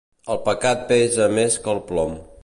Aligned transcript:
El 0.35 0.39
pecat 0.47 0.81
pesa 0.91 1.27
més 1.39 1.59
que 1.67 1.73
el 1.77 1.83
plom. 1.91 2.17